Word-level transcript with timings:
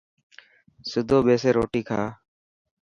سڌو 0.89 1.17
ٻيسي 1.25 1.49
روٽي 1.57 1.81
کا. 1.87 2.01